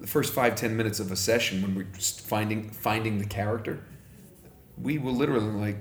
the 0.06 0.08
first 0.08 0.34
five 0.34 0.56
ten 0.56 0.78
minutes 0.78 1.00
of 1.00 1.12
a 1.12 1.16
session 1.16 1.62
when 1.62 1.74
we're 1.74 1.84
just 1.84 2.22
finding 2.22 2.70
finding 2.70 3.18
the 3.18 3.26
character, 3.26 3.84
we 4.78 4.98
will 4.98 5.14
literally 5.14 5.48
like, 5.48 5.78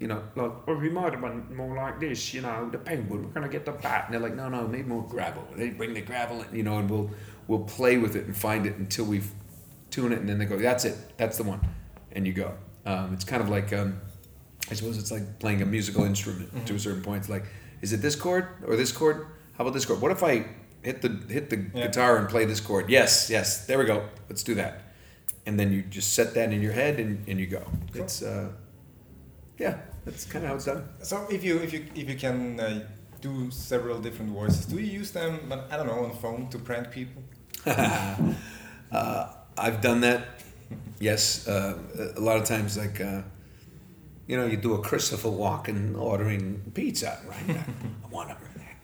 you 0.00 0.08
know, 0.08 0.22
like, 0.34 0.52
oh, 0.66 0.76
we 0.76 0.88
might 0.88 1.12
have 1.12 1.20
been 1.20 1.56
more 1.56 1.76
like 1.76 2.00
this, 2.00 2.34
you 2.34 2.40
know, 2.40 2.68
the 2.70 2.78
penguin. 2.78 3.22
We're 3.22 3.30
gonna 3.30 3.48
get 3.48 3.64
the 3.64 3.72
bat, 3.72 4.06
and 4.06 4.14
they're 4.14 4.20
like, 4.20 4.34
no, 4.34 4.48
no, 4.48 4.66
maybe 4.66 4.88
more 4.88 5.06
gravel. 5.06 5.46
They 5.54 5.70
bring 5.70 5.94
the 5.94 6.00
gravel, 6.00 6.42
in, 6.42 6.56
you 6.56 6.62
know, 6.62 6.78
and 6.78 6.90
we'll 6.90 7.10
we'll 7.46 7.60
play 7.60 7.98
with 7.98 8.16
it 8.16 8.26
and 8.26 8.36
find 8.36 8.66
it 8.66 8.76
until 8.76 9.04
we 9.04 9.22
tune 9.90 10.12
it, 10.12 10.18
and 10.18 10.28
then 10.28 10.38
they 10.38 10.46
go, 10.46 10.58
that's 10.58 10.84
it, 10.84 10.96
that's 11.16 11.36
the 11.36 11.44
one, 11.44 11.60
and 12.12 12.26
you 12.26 12.32
go. 12.32 12.54
Um, 12.84 13.14
it's 13.14 13.24
kind 13.24 13.40
of 13.40 13.48
like, 13.48 13.72
um, 13.72 14.00
I 14.70 14.74
suppose 14.74 14.96
it's 14.98 15.10
like 15.10 15.38
playing 15.38 15.60
a 15.62 15.66
musical 15.66 16.04
instrument 16.04 16.66
to 16.66 16.74
a 16.74 16.78
certain 16.78 17.02
point. 17.02 17.20
It's 17.22 17.28
like, 17.28 17.44
is 17.82 17.92
it 17.92 18.00
this 18.00 18.16
chord 18.16 18.46
or 18.66 18.76
this 18.76 18.92
chord? 18.92 19.26
How 19.56 19.64
about 19.64 19.74
this 19.74 19.84
chord? 19.84 20.00
What 20.00 20.12
if 20.12 20.22
I 20.22 20.46
hit 20.82 21.02
the 21.02 21.08
hit 21.28 21.50
the 21.50 21.56
Yeah. 21.74 21.86
guitar 21.86 22.16
and 22.18 22.28
play 22.28 22.44
this 22.46 22.60
chord? 22.60 22.88
Yes, 22.88 23.28
yes, 23.30 23.66
there 23.66 23.78
we 23.78 23.84
go. 23.84 24.08
Let's 24.28 24.42
do 24.42 24.54
that. 24.54 24.80
And 25.46 25.58
then 25.58 25.72
you 25.72 25.82
just 25.82 26.12
set 26.14 26.34
that 26.34 26.52
in 26.52 26.62
your 26.62 26.72
head 26.72 27.00
and, 27.00 27.24
and 27.28 27.38
you 27.40 27.46
go. 27.46 27.62
Cool. 27.92 28.02
It's 28.02 28.22
uh, 28.22 28.48
yeah, 29.58 29.78
that's 30.04 30.24
kind 30.24 30.44
of 30.44 30.50
how 30.50 30.56
it's 30.56 30.64
done. 30.66 30.88
So 31.02 31.26
if 31.30 31.42
you 31.44 31.58
if 31.58 31.72
you 31.72 31.84
if 31.94 32.08
you 32.08 32.16
can 32.16 32.58
uh, 32.60 32.86
do 33.20 33.50
several 33.50 33.98
different 34.00 34.32
voices, 34.32 34.64
do 34.66 34.76
you 34.78 35.00
use 35.00 35.10
them? 35.10 35.40
But 35.48 35.66
I 35.70 35.76
don't 35.76 35.86
know 35.88 36.04
on 36.04 36.12
phone 36.16 36.48
to 36.50 36.58
prank 36.58 36.90
people. 36.90 37.22
Uh, 38.92 39.32
I've 39.56 39.80
done 39.80 40.00
that. 40.02 40.42
Yes, 41.00 41.48
uh, 41.48 41.78
a 42.14 42.20
lot 42.20 42.36
of 42.36 42.44
times, 42.44 42.76
like 42.76 43.00
uh, 43.00 43.22
you 44.26 44.36
know, 44.36 44.46
you 44.46 44.56
do 44.56 44.74
a 44.74 44.78
Christopher 44.80 45.28
Walken 45.28 45.98
ordering 45.98 46.62
pizza, 46.74 47.18
right? 47.28 47.56
I 48.04 48.08
want 48.08 48.30
a 48.30 48.36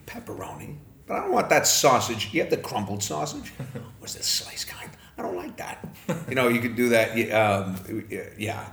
pepperoni, 0.05 0.77
but 1.05 1.17
I 1.17 1.21
don't 1.21 1.31
want 1.31 1.49
that 1.49 1.67
sausage. 1.67 2.33
You 2.33 2.41
have 2.41 2.49
the 2.49 2.57
crumbled 2.57 3.03
sausage. 3.03 3.53
What's 3.99 4.15
the 4.15 4.23
sliced 4.23 4.67
kind? 4.67 4.89
I 5.17 5.21
don't 5.21 5.35
like 5.35 5.57
that. 5.57 5.85
You 6.29 6.35
know, 6.35 6.47
you 6.47 6.61
could 6.61 6.75
do 6.75 6.89
that. 6.89 7.11
Um, 7.31 8.05
yeah, 8.37 8.65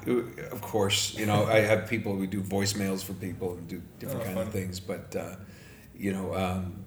of 0.53 0.61
course. 0.61 1.17
You 1.19 1.27
know, 1.27 1.45
I 1.47 1.59
have 1.61 1.89
people 1.89 2.15
who 2.17 2.27
do 2.27 2.41
voicemails 2.41 3.03
for 3.03 3.15
people 3.15 3.55
and 3.55 3.67
do 3.67 3.83
different 3.99 4.23
Oh, 4.23 4.27
kind 4.27 4.39
of 4.39 4.51
things, 4.51 4.79
but 4.81 5.17
uh, 5.17 5.37
you 5.97 6.13
know. 6.13 6.35
Um, 6.35 6.85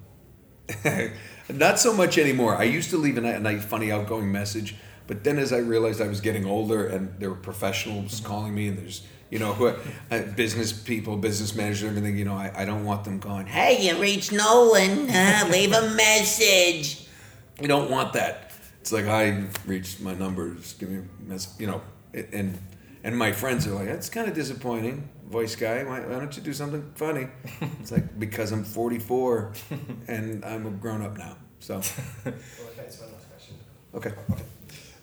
Not 1.49 1.79
so 1.79 1.93
much 1.93 2.17
anymore. 2.17 2.55
I 2.55 2.63
used 2.63 2.91
to 2.91 2.97
leave 2.97 3.17
a, 3.17 3.23
a 3.23 3.39
nice, 3.39 3.65
funny, 3.65 3.91
outgoing 3.91 4.31
message, 4.31 4.75
but 5.07 5.23
then 5.23 5.39
as 5.39 5.51
I 5.51 5.57
realized 5.57 5.99
I 5.99 6.07
was 6.07 6.21
getting 6.21 6.45
older 6.45 6.85
and 6.85 7.19
there 7.19 7.29
were 7.29 7.35
professionals 7.35 8.19
calling 8.19 8.53
me, 8.53 8.67
and 8.67 8.77
there's, 8.77 9.01
you 9.29 9.37
know, 9.39 9.53
who, 9.53 9.67
uh, 10.11 10.21
business 10.35 10.71
people, 10.73 11.15
business 11.17 11.53
managers, 11.55 11.83
everything, 11.83 12.17
you 12.17 12.25
know, 12.25 12.33
I, 12.33 12.51
I 12.55 12.65
don't 12.65 12.83
want 12.85 13.03
them 13.03 13.19
going, 13.19 13.45
hey, 13.47 13.87
you 13.87 14.01
reached 14.01 14.31
Nolan. 14.31 15.09
Uh, 15.09 15.47
leave 15.51 15.71
a 15.71 15.93
message. 15.95 17.07
you 17.61 17.67
don't 17.67 17.89
want 17.91 18.13
that. 18.13 18.51
It's 18.81 18.91
like, 18.91 19.05
I 19.05 19.45
reached 19.67 19.99
my 20.01 20.13
numbers, 20.15 20.73
give 20.79 20.89
me 20.89 20.99
a 20.99 21.29
message, 21.29 21.59
you 21.59 21.67
know, 21.67 21.81
it- 22.13 22.29
and, 22.33 22.57
and 23.03 23.17
my 23.17 23.31
friends 23.31 23.67
are 23.67 23.71
like, 23.71 23.85
that's 23.87 24.09
kind 24.09 24.27
of 24.27 24.33
disappointing, 24.33 25.07
voice 25.29 25.55
guy. 25.55 25.83
Why, 25.83 25.99
why 26.01 26.17
don't 26.19 26.35
you 26.35 26.41
do 26.43 26.53
something 26.53 26.91
funny? 26.95 27.27
It's 27.81 27.91
like, 27.91 28.19
because 28.19 28.51
I'm 28.51 28.63
44 28.63 29.53
and 30.07 30.43
I'm 30.43 30.65
a 30.65 30.71
grown 30.71 31.01
up 31.03 31.17
now. 31.17 31.37
So, 31.59 31.75
Okay, 31.75 32.35
it's 32.79 32.99
one 32.99 33.11
last 33.13 33.29
question. 33.29 33.55
okay. 33.93 34.09
Okay. 34.31 34.43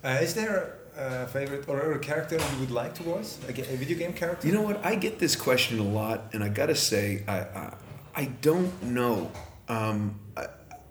Uh, 0.04 0.18
is 0.22 0.34
there 0.34 0.56
a 0.56 0.85
favorite 1.26 1.68
or 1.68 1.92
a 1.92 1.98
character 1.98 2.36
you 2.36 2.60
would 2.60 2.70
like 2.70 2.94
to 2.94 3.02
voice? 3.02 3.38
A, 3.48 3.50
a 3.50 3.76
video 3.76 3.98
game 3.98 4.12
character? 4.12 4.46
You 4.46 4.54
know 4.54 4.62
what? 4.62 4.84
I 4.84 4.94
get 4.94 5.18
this 5.18 5.36
question 5.36 5.78
a 5.78 5.84
lot, 5.84 6.30
and 6.32 6.42
I 6.42 6.48
gotta 6.48 6.74
say, 6.74 7.24
I 7.28 7.38
I, 7.40 7.74
I 8.14 8.24
don't 8.40 8.82
know. 8.82 9.30
Um, 9.68 10.18
I, 10.36 10.46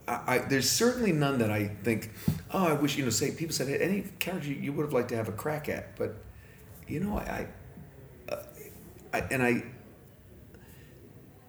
I, 0.07 0.37
there's 0.39 0.69
certainly 0.69 1.11
none 1.11 1.39
that 1.39 1.51
I 1.51 1.67
think. 1.67 2.11
Oh, 2.53 2.67
I 2.67 2.73
wish 2.73 2.97
you 2.97 3.03
know. 3.03 3.09
Say 3.09 3.31
people 3.31 3.53
said 3.53 3.69
any 3.81 4.01
character 4.19 4.49
you 4.49 4.71
would 4.73 4.83
have 4.83 4.93
liked 4.93 5.09
to 5.09 5.15
have 5.15 5.27
a 5.27 5.31
crack 5.31 5.67
at, 5.69 5.97
but 5.97 6.15
you 6.87 6.99
know, 6.99 7.17
I, 7.17 7.47
I, 8.29 8.33
uh, 8.33 8.43
I 9.13 9.19
and 9.31 9.43
I. 9.43 9.63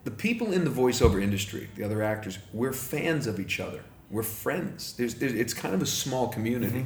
The 0.03 0.11
people 0.11 0.53
in 0.53 0.63
the 0.63 0.71
voiceover 0.71 1.21
industry, 1.21 1.69
the 1.75 1.83
other 1.83 2.01
actors, 2.01 2.39
we're 2.53 2.71
fans 2.71 3.27
of 3.27 3.39
each 3.39 3.59
other. 3.59 3.83
We're 4.09 4.23
friends. 4.23 4.93
There's, 4.93 5.15
there's 5.15 5.33
it's 5.33 5.53
kind 5.53 5.75
of 5.75 5.81
a 5.81 5.85
small 5.85 6.29
community, 6.29 6.85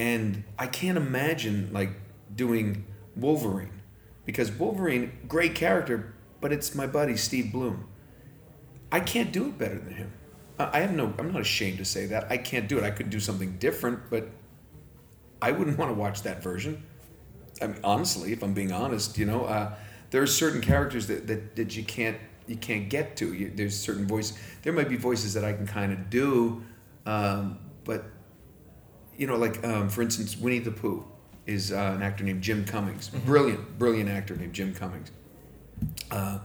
and 0.00 0.44
I 0.58 0.66
can't 0.66 0.96
imagine 0.96 1.68
like 1.74 1.90
doing 2.34 2.86
Wolverine 3.16 3.82
because 4.24 4.50
Wolverine, 4.50 5.12
great 5.28 5.54
character, 5.54 6.14
but 6.40 6.54
it's 6.54 6.74
my 6.74 6.86
buddy 6.86 7.18
Steve 7.18 7.52
Blum. 7.52 7.86
I 8.90 9.00
can't 9.00 9.30
do 9.30 9.48
it 9.48 9.58
better 9.58 9.78
than 9.78 9.92
him. 9.92 10.12
I 10.58 10.80
have 10.80 10.94
no. 10.94 11.12
I'm 11.18 11.32
not 11.32 11.42
ashamed 11.42 11.78
to 11.78 11.84
say 11.84 12.06
that. 12.06 12.30
I 12.30 12.38
can't 12.38 12.66
do 12.66 12.78
it. 12.78 12.84
I 12.84 12.90
could 12.90 13.10
do 13.10 13.20
something 13.20 13.58
different, 13.58 14.08
but 14.08 14.30
I 15.42 15.52
wouldn't 15.52 15.76
want 15.76 15.90
to 15.90 15.94
watch 15.94 16.22
that 16.22 16.42
version. 16.42 16.82
I 17.60 17.66
mean, 17.66 17.80
honestly, 17.84 18.32
if 18.32 18.42
I'm 18.42 18.54
being 18.54 18.72
honest, 18.72 19.18
you 19.18 19.26
know, 19.26 19.44
uh, 19.44 19.74
there 20.10 20.22
are 20.22 20.26
certain 20.26 20.62
characters 20.62 21.08
that, 21.08 21.26
that, 21.26 21.56
that 21.56 21.76
you 21.76 21.84
can't 21.84 22.16
you 22.46 22.56
can't 22.56 22.88
get 22.88 23.16
to. 23.18 23.34
You, 23.34 23.52
there's 23.54 23.78
certain 23.78 24.06
voice. 24.06 24.32
There 24.62 24.72
might 24.72 24.88
be 24.88 24.96
voices 24.96 25.34
that 25.34 25.44
I 25.44 25.52
can 25.52 25.66
kind 25.66 25.92
of 25.92 26.08
do, 26.08 26.62
um, 27.04 27.58
but 27.84 28.04
you 29.20 29.26
know, 29.26 29.36
like 29.36 29.62
um, 29.66 29.90
for 29.90 30.00
instance, 30.00 30.36
Winnie 30.38 30.60
the 30.60 30.70
Pooh 30.70 31.04
is 31.46 31.72
uh, 31.72 31.92
an 31.94 32.02
actor 32.02 32.24
named 32.24 32.42
Jim 32.42 32.64
Cummings. 32.64 33.10
Brilliant, 33.10 33.78
brilliant 33.78 34.08
actor 34.08 34.34
named 34.34 34.54
Jim 34.54 34.74
Cummings. 34.74 35.10
Uh, 36.10 36.38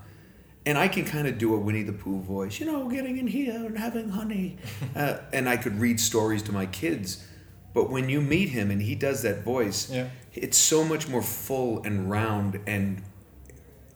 and 0.66 0.78
I 0.78 0.90
can 0.90 1.06
kind 1.06 1.26
of 1.28 1.38
do 1.38 1.54
a 1.56 1.60
Winnie 1.60 1.84
the 1.84 1.94
Pooh 1.94 2.20
voice, 2.22 2.60
you 2.60 2.66
know, 2.66 2.90
getting 2.90 3.18
in 3.18 3.28
here 3.28 3.54
and 3.66 3.78
having 3.78 4.10
honey. 4.10 4.58
Uh, 4.96 5.20
and 5.34 5.48
I 5.50 5.58
could 5.58 5.80
read 5.80 6.00
stories 6.00 6.42
to 6.44 6.52
my 6.52 6.66
kids. 6.66 7.26
But 7.74 7.90
when 7.90 8.08
you 8.10 8.22
meet 8.22 8.50
him 8.50 8.72
and 8.72 8.82
he 8.82 8.96
does 8.96 9.22
that 9.24 9.44
voice, 9.44 9.90
Yeah. 9.92 10.08
it's 10.34 10.58
so 10.58 10.84
much 10.86 11.08
more 11.10 11.22
full 11.22 11.82
and 11.84 12.10
round. 12.10 12.60
And 12.66 13.04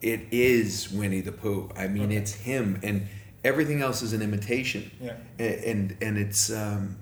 it 0.02 0.22
is 0.32 0.90
Winnie 0.92 1.22
the 1.22 1.32
Pooh. 1.32 1.70
I 1.76 1.88
mean, 1.88 2.04
Okay. 2.08 2.16
it's 2.18 2.34
him. 2.34 2.80
And 2.84 3.08
everything 3.46 3.82
else 3.82 4.02
is 4.02 4.12
an 4.14 4.22
imitation. 4.22 4.92
Yeah. 5.02 5.14
A- 5.40 5.70
And, 5.70 5.98
and 6.02 6.18
it's, 6.18 6.50
um, 6.52 6.98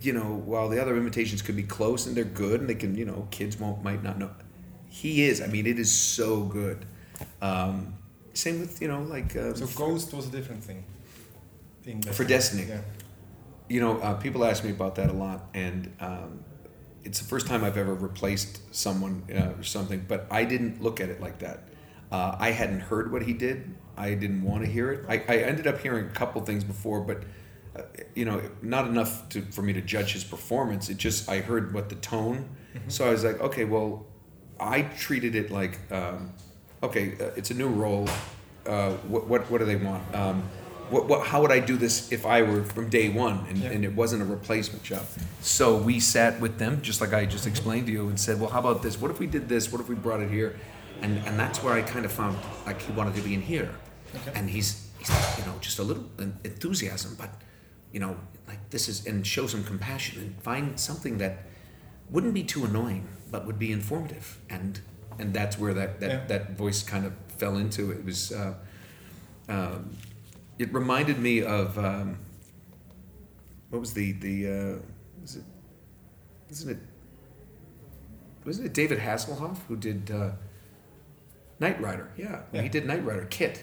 you 0.00 0.12
know, 0.12 0.42
while 0.44 0.68
the 0.68 0.80
other 0.80 0.96
imitations 0.96 1.42
could 1.42 1.56
be 1.56 1.62
close 1.62 2.06
and 2.06 2.16
they're 2.16 2.24
good 2.24 2.60
and 2.60 2.68
they 2.68 2.74
can, 2.74 2.94
you 2.94 3.04
know, 3.04 3.26
kids 3.30 3.58
won't, 3.58 3.82
might 3.82 4.02
not 4.02 4.18
know. 4.18 4.30
He 4.88 5.24
is. 5.24 5.40
I 5.40 5.46
mean, 5.46 5.66
it 5.66 5.78
is 5.78 5.92
so 5.92 6.42
good. 6.42 6.84
Um, 7.42 7.94
same 8.34 8.60
with, 8.60 8.80
you 8.80 8.88
know, 8.88 9.02
like. 9.02 9.36
Uh, 9.36 9.54
So 9.54 9.66
Ghost 9.66 10.12
was 10.14 10.28
a 10.28 10.30
different 10.30 10.62
thing. 10.64 10.84
In 11.84 12.02
For 12.02 12.24
Destiny. 12.24 12.66
Yeah. 12.68 12.80
you 13.68 13.80
know, 13.80 13.98
uh, 13.98 14.14
people 14.14 14.44
ask 14.44 14.62
me 14.64 14.70
about 14.70 14.94
that 14.96 15.10
a 15.10 15.12
lot, 15.12 15.46
and 15.54 15.92
um, 16.00 16.44
it's 17.04 17.18
the 17.18 17.24
first 17.26 17.46
time 17.46 17.64
I've 17.64 17.76
ever 17.76 17.94
replaced 17.94 18.60
someone 18.74 19.24
uh, 19.34 19.58
or 19.58 19.62
something. 19.62 20.04
But 20.06 20.26
I 20.30 20.44
didn't 20.44 20.82
look 20.82 21.00
at 21.00 21.08
it 21.08 21.20
like 21.20 21.38
that. 21.40 21.64
Uh, 22.12 22.36
I 22.38 22.50
hadn't 22.50 22.80
heard 22.80 23.10
what 23.12 23.22
he 23.22 23.32
did. 23.32 23.74
I 23.96 24.14
didn't 24.14 24.42
want 24.42 24.64
to 24.64 24.70
hear 24.70 24.90
it. 24.92 25.04
I, 25.08 25.14
I 25.28 25.38
ended 25.38 25.66
up 25.66 25.80
hearing 25.80 26.06
a 26.06 26.10
couple 26.10 26.40
things 26.42 26.62
before, 26.64 27.00
but 27.00 27.22
you 28.14 28.24
know, 28.24 28.40
not 28.62 28.86
enough 28.86 29.28
to, 29.30 29.42
for 29.42 29.62
me 29.62 29.72
to 29.72 29.80
judge 29.80 30.12
his 30.12 30.24
performance. 30.24 30.88
It 30.88 30.96
just 30.96 31.28
I 31.28 31.40
heard 31.40 31.72
what 31.74 31.88
the 31.88 31.94
tone, 31.96 32.48
so 32.88 33.06
I 33.06 33.10
was 33.10 33.24
like, 33.24 33.40
okay, 33.40 33.64
well, 33.64 34.06
I 34.60 34.82
treated 34.82 35.34
it 35.34 35.50
like, 35.50 35.78
um, 35.92 36.32
okay, 36.82 37.14
uh, 37.20 37.30
it's 37.36 37.50
a 37.50 37.54
new 37.54 37.68
role. 37.68 38.08
Uh, 38.66 38.90
what, 39.08 39.26
what 39.28 39.50
what 39.50 39.58
do 39.58 39.64
they 39.64 39.76
want? 39.76 40.02
Um, 40.14 40.42
what, 40.90 41.06
what, 41.06 41.26
how 41.26 41.42
would 41.42 41.52
I 41.52 41.60
do 41.60 41.76
this 41.76 42.10
if 42.12 42.24
I 42.24 42.40
were 42.42 42.64
from 42.64 42.88
day 42.88 43.10
one 43.10 43.44
and, 43.50 43.58
Yeah. 43.58 43.70
and 43.70 43.84
it 43.84 43.94
wasn't 43.94 44.22
a 44.22 44.24
replacement 44.24 44.82
job? 44.82 45.04
So 45.42 45.76
we 45.76 46.00
sat 46.00 46.40
with 46.40 46.58
them, 46.58 46.80
just 46.80 47.00
like 47.02 47.12
I 47.12 47.26
just 47.26 47.46
explained 47.46 47.86
to 47.88 47.92
you, 47.92 48.08
and 48.08 48.18
said, 48.18 48.40
well, 48.40 48.48
how 48.48 48.60
about 48.60 48.82
this? 48.82 48.98
What 48.98 49.10
if 49.10 49.18
we 49.18 49.26
did 49.26 49.48
this? 49.50 49.70
What 49.70 49.82
if 49.82 49.88
we 49.88 49.94
brought 49.94 50.20
it 50.20 50.30
here? 50.30 50.58
And, 51.02 51.18
and 51.26 51.38
that's 51.38 51.62
where 51.62 51.74
I 51.74 51.82
kind 51.82 52.04
of 52.06 52.10
found 52.12 52.38
like 52.66 52.80
he 52.80 52.90
wanted 52.92 53.14
to 53.16 53.20
be 53.22 53.34
in 53.34 53.42
here. 53.42 53.70
Okay. 54.16 54.32
And 54.34 54.48
he's, 54.48 54.88
he's, 54.98 55.10
you 55.38 55.44
know, 55.44 55.54
just 55.60 55.78
a 55.78 55.82
little 55.82 56.06
enthusiasm, 56.42 57.16
but, 57.18 57.30
you 57.92 58.00
know, 58.00 58.16
like 58.46 58.70
this 58.70 58.88
is, 58.88 59.06
and 59.06 59.26
show 59.26 59.46
some 59.46 59.64
compassion 59.64 60.20
and 60.22 60.42
find 60.42 60.78
something 60.78 61.18
that 61.18 61.44
wouldn't 62.10 62.34
be 62.34 62.42
too 62.42 62.64
annoying, 62.64 63.06
but 63.30 63.46
would 63.46 63.58
be 63.58 63.72
informative. 63.72 64.38
And, 64.50 64.80
and 65.18 65.32
that's 65.34 65.58
where 65.58 65.74
that, 65.74 66.00
that, 66.00 66.10
Yeah. 66.10 66.24
that 66.26 66.56
voice 66.56 66.82
kind 66.82 67.04
of 67.06 67.12
fell 67.38 67.56
into. 67.56 67.90
It 67.90 68.04
was, 68.04 68.32
uh, 68.32 68.54
um, 69.48 69.96
it 70.58 70.72
reminded 70.72 71.18
me 71.18 71.42
of 71.42 71.78
um, 71.78 72.18
what 73.70 73.78
was 73.80 73.92
the 73.94 74.12
the 74.12 74.46
uh, 74.46 74.78
was 75.22 75.36
it 75.36 75.44
isn't 76.50 76.70
it 76.70 76.78
wasn't 78.44 78.66
it 78.66 78.74
David 78.74 78.98
Hasselhoff 78.98 79.58
who 79.68 79.76
did 79.76 80.10
uh, 80.10 80.30
Knight 81.60 81.80
Rider? 81.80 82.10
Yeah, 82.16 82.40
Yeah. 82.52 82.62
he 82.62 82.68
did 82.68 82.86
Knight 82.86 83.04
Rider. 83.04 83.26
KITT. 83.26 83.62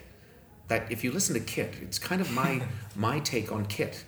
That 0.68 0.92
if 0.92 1.04
you 1.04 1.12
listen 1.12 1.34
to 1.36 1.42
KITT, 1.42 1.82
it's 1.84 2.00
kind 2.00 2.22
of 2.22 2.32
my 2.32 2.64
my 2.96 3.20
take 3.20 3.52
on 3.52 3.66
KITT. 3.66 4.04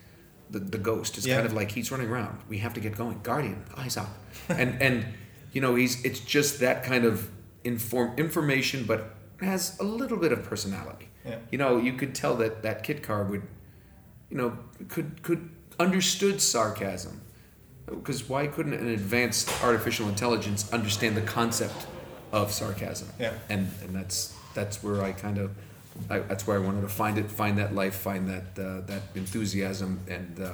The, 0.49 0.59
the 0.59 0.77
ghost 0.77 1.17
is 1.17 1.25
Yeah. 1.25 1.35
kind 1.35 1.45
of 1.45 1.53
like 1.53 1.71
he's 1.71 1.91
running 1.91 2.09
around. 2.09 2.39
We 2.47 2.59
have 2.59 2.73
to 2.75 2.79
get 2.79 2.95
going. 2.95 3.19
Guardian, 3.23 3.63
eyes 3.75 3.97
up, 3.97 4.09
and 4.49 4.81
and 4.81 5.05
you 5.51 5.61
know 5.61 5.75
he's 5.75 6.03
it's 6.05 6.19
just 6.19 6.59
that 6.59 6.83
kind 6.83 7.03
of 7.05 7.29
inform 7.63 8.17
information, 8.17 8.85
but 8.85 9.13
has 9.41 9.77
a 9.79 9.83
little 9.83 10.17
bit 10.17 10.31
of 10.31 10.43
personality. 10.43 11.09
Yeah. 11.25 11.39
You 11.51 11.57
know, 11.57 11.77
you 11.77 11.93
could 11.93 12.15
tell 12.15 12.35
that 12.37 12.63
that 12.63 12.83
kit 12.83 13.03
car 13.03 13.23
would, 13.25 13.43
you 14.29 14.37
know, 14.37 14.57
could 14.87 15.21
could 15.21 15.49
understood 15.79 16.39
sarcasm, 16.41 17.21
because 17.85 18.29
why 18.29 18.47
couldn't 18.47 18.73
an 18.73 18.87
advanced 18.87 19.49
artificial 19.63 20.07
intelligence 20.07 20.71
understand 20.71 21.17
the 21.17 21.21
concept 21.21 21.87
of 22.31 22.51
sarcasm? 22.53 23.09
Yeah. 23.19 23.33
And 23.49 23.69
and 23.83 23.93
that's 23.93 24.33
that's 24.53 24.81
where 24.81 25.03
I 25.03 25.11
kind 25.11 25.37
of 25.37 25.51
I, 26.09 26.19
that's 26.19 26.47
where 26.47 26.57
I 26.57 26.59
wanted 26.59 26.81
to 26.81 26.89
find 26.89 27.17
it, 27.17 27.29
find 27.29 27.57
that 27.57 27.73
life, 27.75 27.95
find 27.95 28.27
that 28.29 28.57
uh, 28.57 28.81
that 28.87 29.03
enthusiasm, 29.15 29.99
and 30.07 30.39
uh, 30.39 30.53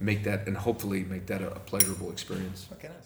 make 0.00 0.24
that 0.24 0.46
and 0.46 0.56
hopefully 0.56 1.04
make 1.04 1.26
that 1.26 1.42
a, 1.42 1.50
a 1.50 1.60
pleasurable 1.60 2.10
experience. 2.10 2.66
Okay, 2.72 2.88
nice. 2.88 3.04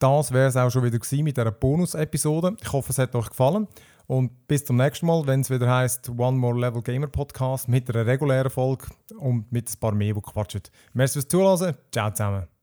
Das 0.00 0.32
wäre 0.32 0.48
es 0.48 0.56
auch 0.56 0.70
schon 0.70 0.82
wieder 0.82 0.98
gewesen 0.98 1.24
mit 1.24 1.36
dieser 1.36 1.50
Bonus-Episode. 1.52 2.56
Ich 2.62 2.72
hoffe, 2.72 2.90
es 2.90 2.98
hat 2.98 3.14
euch 3.14 3.28
gefallen. 3.28 3.68
Und 4.06 4.48
bis 4.48 4.64
zum 4.64 4.76
nächsten 4.76 5.06
Mal, 5.06 5.26
wenn 5.26 5.42
es 5.42 5.50
wieder 5.50 5.70
heißt 5.70 6.08
One 6.16 6.38
More 6.38 6.58
Level 6.58 6.82
Gamer 6.82 7.06
Podcast 7.06 7.68
mit 7.68 7.88
einer 7.90 8.06
regulären 8.06 8.50
Folge 8.50 8.86
und 9.18 9.52
mit 9.52 9.68
ein 9.68 9.78
paar 9.78 9.92
mehr, 9.92 10.14
die 10.14 10.20
quatschen. 10.22 10.62
Merci 10.94 11.20
fürs 11.20 11.28
Zuhören. 11.28 11.76
Ciao 11.92 12.10
zusammen. 12.10 12.59